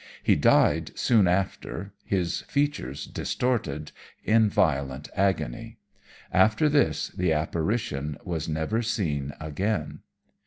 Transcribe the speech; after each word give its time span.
He 0.23 0.35
died 0.35 0.97
soon 0.97 1.27
after 1.27 1.93
his 2.03 2.41
features 2.47 3.05
distorted 3.05 3.91
in 4.23 4.49
violent 4.49 5.09
agony. 5.15 5.77
After 6.31 6.67
this 6.69 7.09
the 7.09 7.31
apparition 7.31 8.17
was 8.25 8.49
never 8.49 8.81
seen 8.81 9.33
again. 9.39 9.99